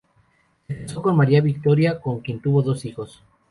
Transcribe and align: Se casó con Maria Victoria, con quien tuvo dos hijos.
Se 0.67 0.75
casó 0.81 1.03
con 1.03 1.15
Maria 1.15 1.41
Victoria, 1.43 2.01
con 2.01 2.21
quien 2.21 2.41
tuvo 2.41 2.63
dos 2.63 2.85
hijos. 2.85 3.21